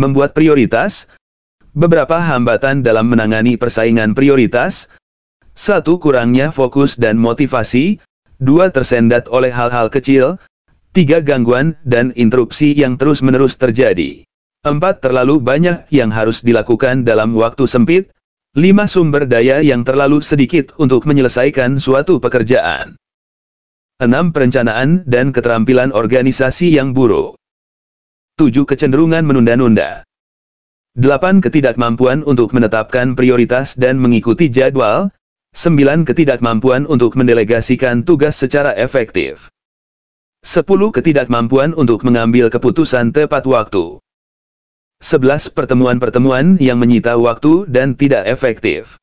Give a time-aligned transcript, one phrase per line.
[0.00, 1.04] membuat prioritas,
[1.76, 4.88] beberapa hambatan dalam menangani persaingan prioritas,
[5.52, 8.00] satu kurangnya fokus dan motivasi,
[8.40, 10.40] dua tersendat oleh hal-hal kecil,
[10.96, 14.24] tiga gangguan dan interupsi yang terus-menerus terjadi.
[14.60, 18.12] Empat terlalu banyak yang harus dilakukan dalam waktu sempit,
[18.52, 23.00] lima sumber daya yang terlalu sedikit untuk menyelesaikan suatu pekerjaan.
[23.96, 27.39] Enam perencanaan dan keterampilan organisasi yang buruk.
[28.40, 30.00] Tujuh kecenderungan menunda-nunda.
[30.96, 35.12] Delapan ketidakmampuan untuk menetapkan prioritas dan mengikuti jadwal.
[35.52, 39.52] Sembilan ketidakmampuan untuk mendelegasikan tugas secara efektif.
[40.40, 44.00] Sepuluh ketidakmampuan untuk mengambil keputusan tepat waktu.
[45.04, 48.99] 11 pertemuan-pertemuan yang menyita waktu dan tidak efektif.